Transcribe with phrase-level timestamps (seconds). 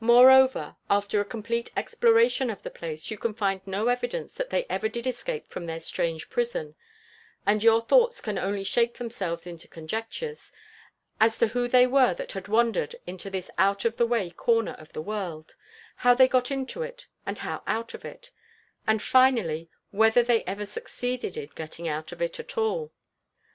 [0.00, 4.66] Moreover, after a complete exploration of the place, you can find no evidence that they
[4.68, 6.74] ever did escape from their strange prison;
[7.46, 10.52] and your thoughts can only shape themselves into conjectures,
[11.18, 14.72] as to who they were that had wandered into this out of the way corner
[14.72, 15.54] of the world;
[15.96, 16.82] how they got into,
[17.24, 18.32] and how out of it;
[18.86, 22.92] and, finally, whether they ever succeeded in getting out at all.